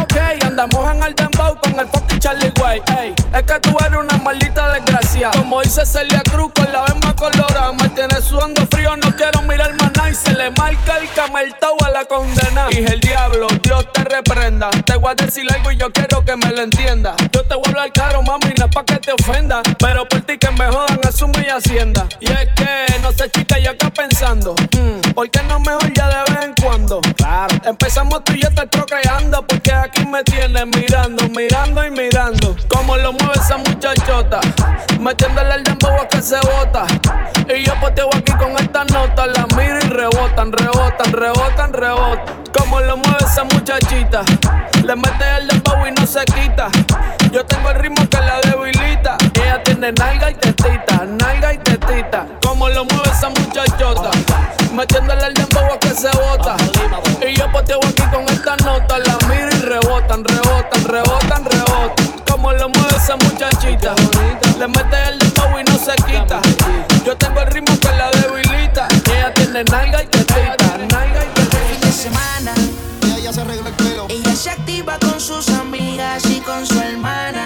Ok, 0.00 0.16
andamos 0.44 0.94
en 0.94 1.02
el 1.02 1.14
dembow 1.14 1.58
con 1.60 1.78
el 1.78 1.88
fucking 1.88 2.18
Charlie 2.18 2.52
Way. 2.60 2.82
Ey, 2.98 3.14
es 3.32 3.42
que 3.42 3.60
tú 3.60 3.74
eres 3.80 3.98
una 3.98 4.18
maldita 4.18 4.70
desgracia. 4.72 5.30
Como 5.30 5.62
dice 5.62 5.86
Celia 5.86 6.22
Cruz 6.30 6.52
con 6.54 6.70
la 6.72 6.82
vema 6.82 7.16
colorada. 7.16 7.72
Me 7.72 7.88
tienes 7.90 8.24
sudando 8.24 8.66
frío, 8.70 8.96
no 8.96 9.14
quiero 9.16 9.37
le 10.38 10.50
marca 10.52 10.98
el 10.98 11.10
cameltao 11.10 11.76
a 11.84 11.90
la 11.90 12.04
condena. 12.04 12.68
Y 12.70 12.78
el 12.78 13.00
diablo, 13.00 13.48
Dios 13.62 13.92
te 13.92 14.04
reprenda. 14.04 14.70
Te 14.86 14.96
voy 14.96 15.10
a 15.10 15.14
decir 15.14 15.44
algo 15.52 15.72
y 15.72 15.76
yo 15.76 15.90
quiero 15.92 16.24
que 16.24 16.36
me 16.36 16.50
lo 16.50 16.62
entienda. 16.62 17.16
Yo 17.32 17.42
te 17.44 17.54
voy 17.56 17.64
a 17.66 17.68
hablar 17.70 17.92
caro, 17.92 18.22
mami, 18.22 18.54
no 18.56 18.66
es 18.66 18.70
pa' 18.72 18.84
que 18.84 18.96
te 18.98 19.12
ofenda. 19.12 19.62
Pero 19.78 20.08
por 20.08 20.20
ti 20.20 20.38
que 20.38 20.50
me 20.52 20.66
jodan, 20.66 21.00
asume 21.06 21.44
y 21.44 21.48
hacienda. 21.50 22.06
Y 22.20 22.30
es 22.30 22.48
que, 22.54 23.00
no 23.02 23.10
sé, 23.12 23.28
chica, 23.30 23.58
yo 23.58 23.72
acá 23.72 23.90
pensando. 23.90 24.54
mm, 24.54 25.10
¿Por 25.12 25.28
qué 25.28 25.42
no 25.42 25.58
mejor 25.58 25.92
ya 25.92 26.06
de 26.08 26.32
vez 26.32 26.44
en 26.44 26.54
cuando? 26.62 27.00
Claro. 27.16 27.56
Empezamos 27.64 28.22
tú 28.22 28.32
y 28.34 28.42
yo 28.42 28.54
te 28.54 28.64
procreando. 28.68 29.44
Porque 29.44 29.72
aquí 29.72 30.06
me 30.06 30.22
tienes 30.22 30.66
mirando, 30.66 31.28
mirando 31.30 31.84
y 31.84 31.90
mirando. 31.90 32.56
Como 32.68 32.96
lo 32.96 33.12
mueve 33.12 33.34
esa 33.34 33.56
muchachota. 33.56 34.40
Metiéndole 35.00 35.56
el 35.56 35.64
dembow 35.64 36.00
a 36.00 36.06
que 36.06 36.22
se 36.22 36.36
bota. 36.36 36.86
Y 37.48 37.64
yo 37.64 37.74
poteo 37.80 38.08
aquí 38.14 38.32
con 38.32 38.52
esta 38.58 38.84
nota. 38.84 39.26
La 39.26 39.46
miro 39.56 39.78
y 39.78 39.88
rebotan, 39.88 40.52
rebotan, 40.52 41.12
rebotan, 41.12 41.72
rebotan. 41.72 42.42
Como 42.56 42.80
lo 42.80 42.96
mueve 42.98 43.24
esa 43.24 43.44
muchachita. 43.44 44.22
Le 44.84 44.94
mete 44.94 45.24
el 45.38 45.48
dembow 45.48 45.86
y 45.86 45.92
no 45.92 46.06
se 46.06 46.24
quita. 46.26 46.68
Yo 47.32 47.44
tengo 47.46 47.70
el 47.70 47.78
ritmo 47.78 48.08
que 48.08 48.18
la 48.18 48.40
debilita. 48.40 49.16
Ella 49.34 49.62
tiene 49.62 49.92
nalga 49.92 50.30
y 50.30 50.34
tetita, 50.34 51.04
nalga 51.06 51.54
y 51.54 51.58
tetita. 51.58 52.26
Como 52.42 52.68
lo 52.68 52.84
mueve 52.84 53.10
esa 53.10 53.30
muchachota. 53.30 54.10
Metiéndole 54.72 55.26
el 55.26 55.34
dembow 55.34 55.72
a 55.72 55.78
que 55.78 55.90
se 55.90 56.10
bota. 56.10 56.56
Y 57.26 57.34
yo 57.34 57.50
poteo 57.50 57.78
aquí 57.78 58.02
con 58.12 58.24
esta 58.24 58.56
nota. 58.56 58.98
La 58.98 59.16
miro 59.26 59.48
y 59.48 59.60
rebotan, 59.60 60.24
rebotan, 60.24 60.84
rebotan, 60.84 61.44
rebotan. 61.44 62.24
Como 62.30 62.52
lo 62.52 62.68
mueve 62.68 62.96
esa 62.96 63.16
muchachita. 63.16 63.94
Le 64.58 64.68
mete 64.68 64.96
el 65.08 65.18
dembow 65.18 65.58
y 65.58 65.64
no 65.64 65.78
se 65.78 65.94
quita. 66.04 66.40
Yo 67.04 67.16
tiene 69.64 69.70
nalga 69.70 70.02
y 70.02 70.06
tetita, 70.06 70.78
nalga 70.90 71.24
y 71.24 71.34
tetita. 71.34 71.56
fin 71.70 71.80
de 71.80 71.92
semana. 71.92 72.54
Ella 73.02 73.18
ya 73.18 73.32
se 73.32 73.40
arregla 73.40 73.68
el 73.68 73.74
pelo. 73.74 74.06
Ella 74.08 74.36
se 74.36 74.50
activa 74.50 74.98
con 74.98 75.20
sus 75.20 75.48
amigas 75.48 76.24
y 76.26 76.40
con 76.40 76.66
su 76.66 76.78
hermana. 76.78 77.37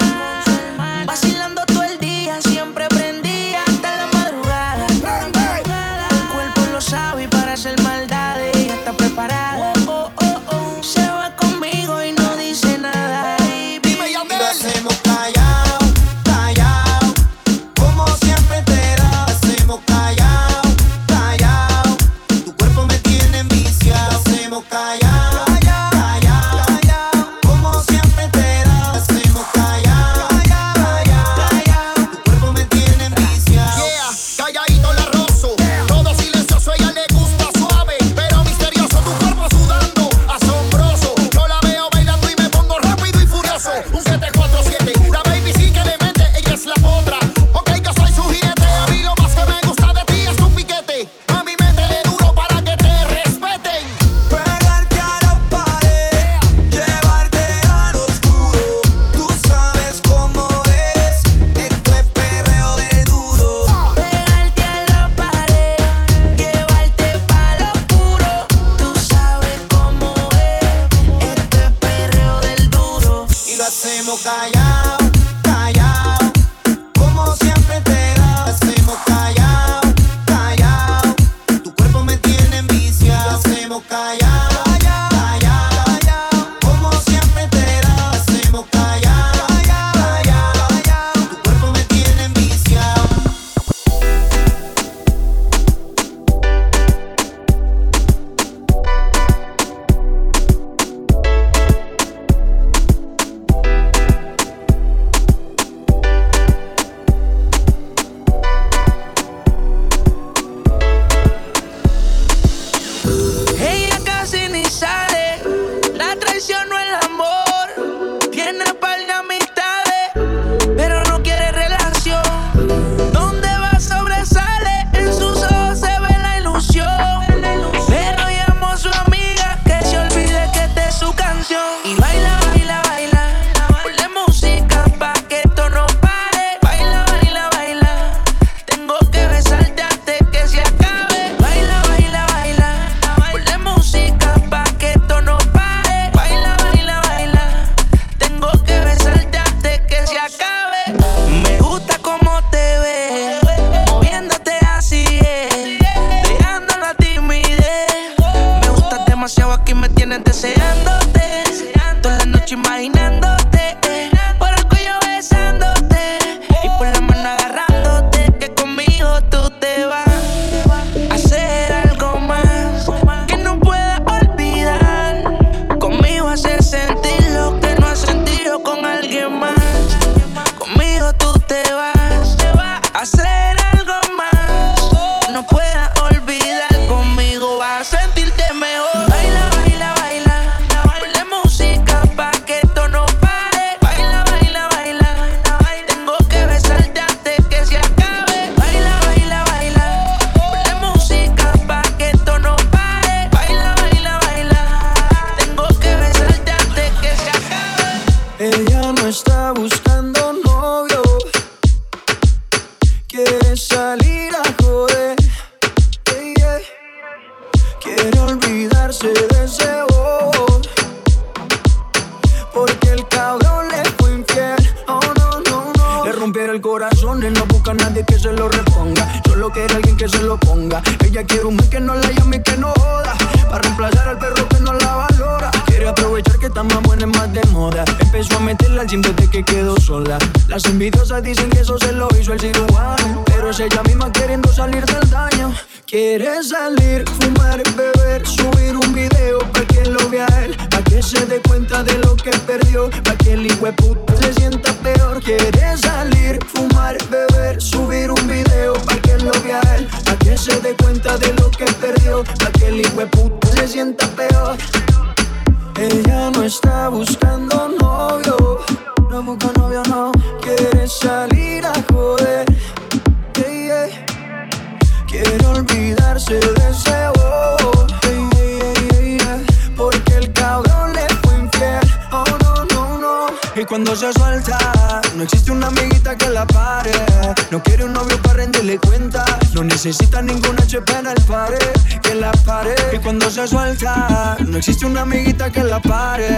No 293.51 294.57
existe 294.57 294.87
una 294.87 295.01
amiguita 295.01 295.51
que 295.51 295.65
la 295.65 295.81
pare. 295.81 296.29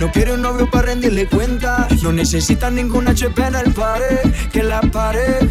No 0.00 0.10
quiere 0.10 0.32
un 0.32 0.40
novio 0.40 0.70
para 0.70 0.86
rendirle 0.86 1.26
cuenta. 1.28 1.86
No 2.02 2.12
necesita 2.12 2.70
ninguna 2.70 3.10
HP 3.10 3.42
en 3.42 3.56
el 3.56 3.74
pare. 3.74 4.22
Que 4.50 4.62
la 4.62 4.80
pare. 4.80 5.50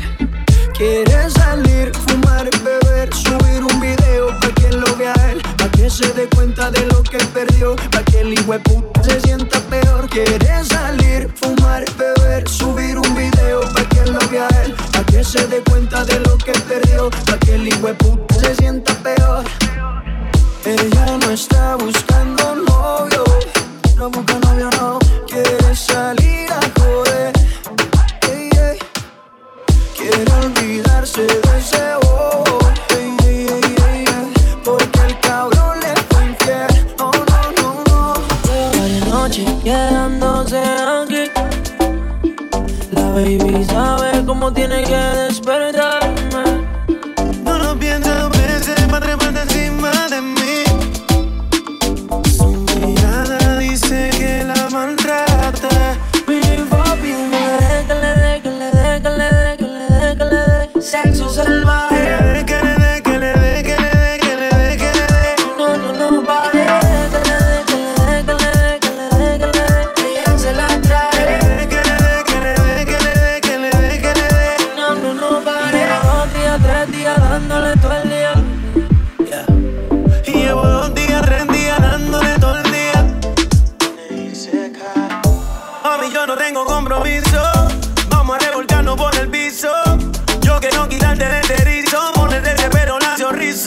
Quiere 0.75 1.29
salir, 1.29 1.91
fumar, 1.93 2.49
beber, 2.63 3.13
subir 3.13 3.63
un 3.63 3.79
video 3.79 4.27
pa' 4.39 4.51
que 4.55 4.71
lo 4.71 4.95
vea 4.97 5.13
él, 5.29 5.41
pa' 5.57 5.69
que 5.69 5.89
se 5.89 6.11
dé 6.13 6.27
cuenta 6.27 6.69
de 6.71 6.85
lo 6.87 7.01
que 7.03 7.19
perdió, 7.33 7.75
pa' 7.91 8.03
que 8.03 8.21
el 8.21 8.33
hijo 8.33 8.55
se 9.03 9.21
sienta 9.21 9.59
peor. 9.69 10.09
Quiere 10.09 10.65
salir, 10.65 11.31
fumar, 11.35 11.85
beber, 11.97 12.49
subir 12.49 12.97
un 12.97 13.15
video 13.15 13.61
pa' 13.73 13.87
que 13.87 14.11
lo 14.11 14.19
vea 14.29 14.47
él, 14.65 14.75
pa' 14.91 15.05
que 15.05 15.23
se 15.23 15.47
dé 15.47 15.61
cuenta 15.69 16.03
de 16.03 16.19
lo 16.19 16.37
que 16.39 16.51
perdió, 16.67 17.09
pa' 17.25 17.37
que 17.37 17.55
el 17.55 17.67
hijo 17.67 17.95
se 18.37 18.55
sienta 18.55 18.93
peor. 18.95 19.45
Ella 20.65 21.17
no 21.19 21.29
está 21.29 21.75
buscando 21.75 22.55
novio, 22.55 23.23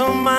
on 0.01 0.23
my 0.23 0.38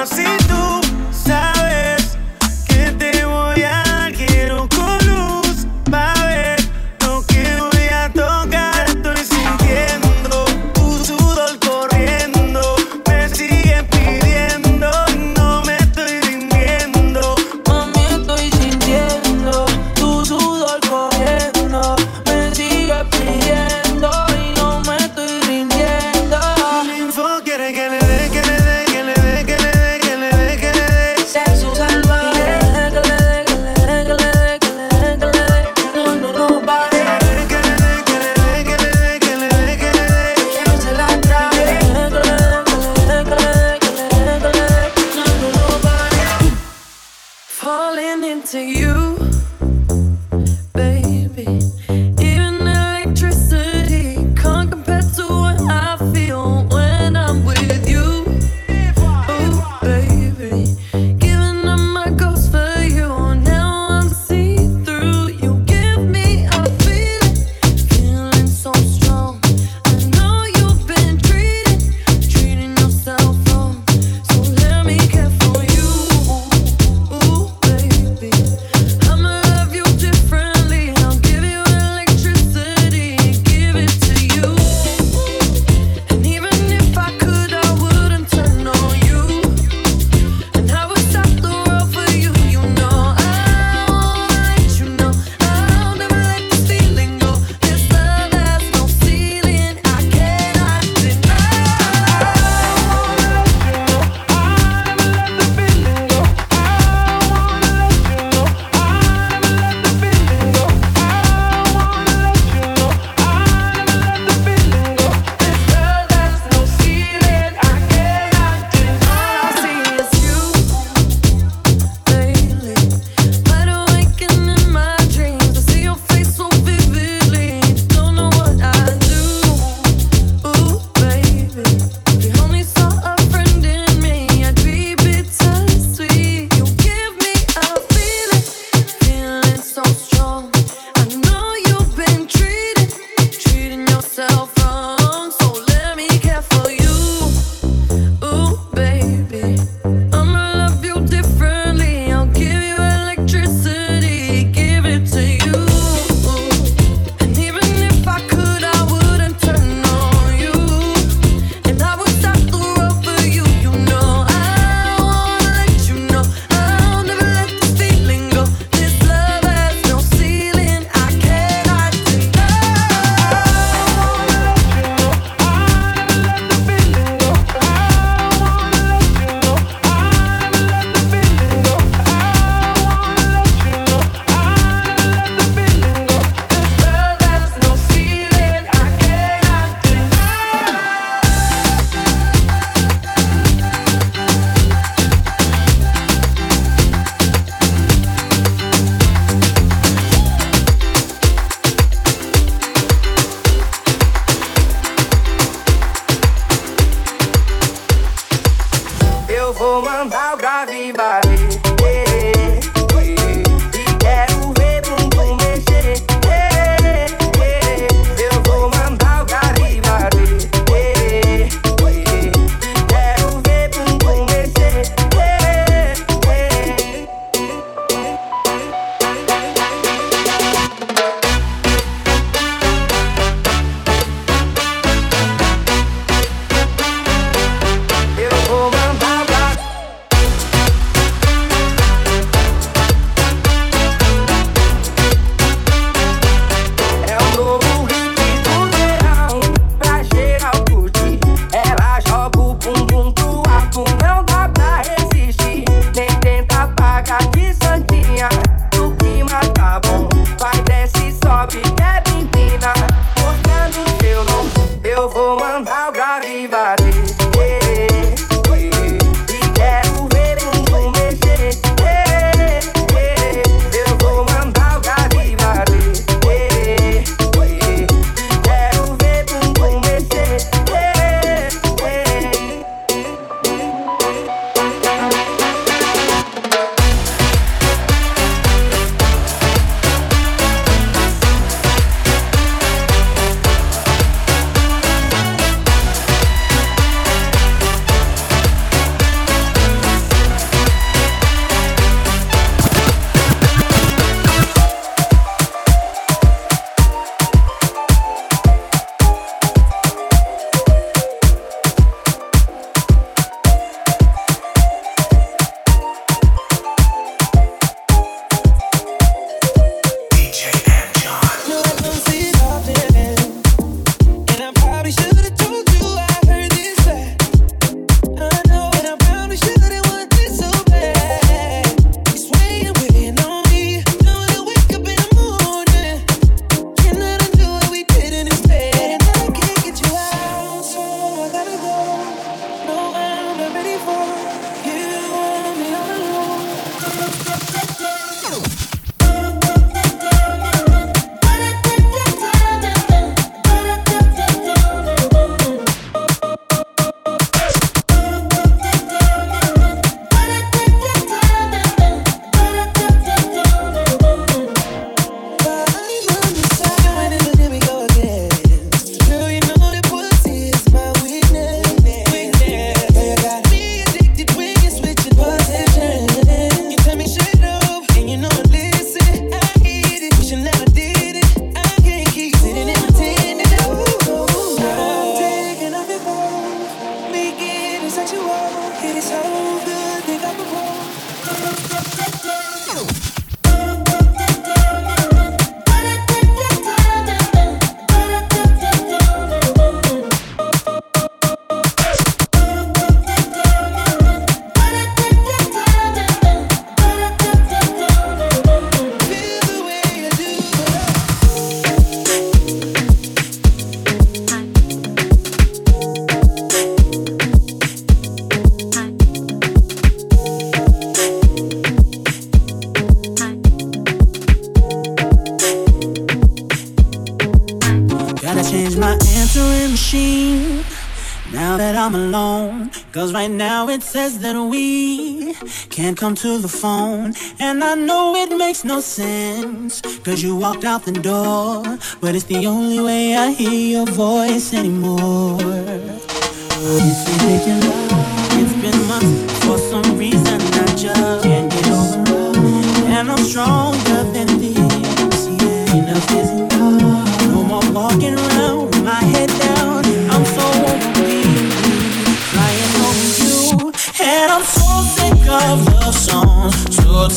can't 435.90 435.98
come 435.98 436.14
to 436.14 436.38
the 436.38 436.48
phone. 436.48 437.16
And 437.40 437.64
I 437.64 437.74
know 437.74 438.16
it 438.16 438.38
makes 438.38 438.64
no 438.64 438.80
sense, 438.80 439.82
cause 440.04 440.22
you 440.22 440.36
walked 440.36 440.64
out 440.64 440.86
the 440.86 440.92
door. 440.92 441.64
But 442.00 442.14
it's 442.14 442.26
the 442.26 442.46
only 442.46 442.80
way 442.80 443.16
I 443.16 443.32
hear 443.32 443.78
your 443.78 443.88
voice 443.88 444.54
anymore. 444.54 445.40
It's 445.42 447.10
ridiculous. 447.10 447.89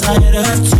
tired 0.02 0.34
of 0.34 0.71